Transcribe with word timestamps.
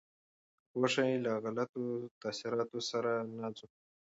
که 0.67 0.67
پوه 0.71 0.87
شو، 0.93 1.01
نو 1.11 1.19
له 1.25 1.31
غلطو 1.43 1.81
تاثیراتو 2.21 2.79
سره 2.89 3.11
نه 3.39 3.47
ځو. 3.57 3.67